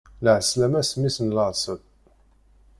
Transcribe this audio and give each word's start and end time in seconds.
Lɛeslama 0.25 0.81
s 0.83 0.91
mmi-s 0.97 1.17
n 1.25 1.27
laṣel. 1.35 1.79